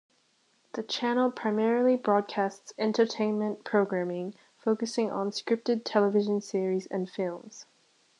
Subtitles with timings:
[0.73, 7.67] The channel primarily broadcasts entertainment programming, focusing on scripted television series and films.